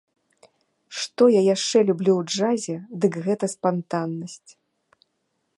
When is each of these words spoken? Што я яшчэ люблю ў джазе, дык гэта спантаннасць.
Што 1.01 1.27
я 1.39 1.43
яшчэ 1.55 1.77
люблю 1.91 2.11
ў 2.17 2.21
джазе, 2.31 2.77
дык 3.05 3.13
гэта 3.29 3.45
спантаннасць. 3.55 4.51